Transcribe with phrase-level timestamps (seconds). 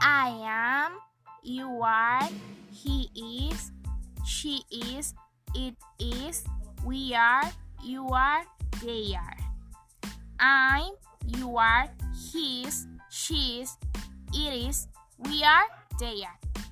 [0.00, 0.98] I am,
[1.42, 2.28] you are,
[2.72, 3.70] he is,
[4.24, 5.14] she is,
[5.54, 6.44] it is,
[6.84, 7.50] we are,
[7.82, 8.44] you are,
[8.82, 9.36] they are.
[10.38, 10.92] I'm,
[11.26, 11.88] you are,
[12.32, 13.76] he is, she is,
[14.32, 14.88] it is,
[15.18, 15.66] we are,
[16.00, 16.63] they are.